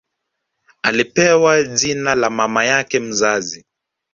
Alipewa 0.81 1.63
jina 1.63 2.15
la 2.15 2.29
mama 2.29 2.65
yake 2.65 2.99
mzazi 2.99 3.65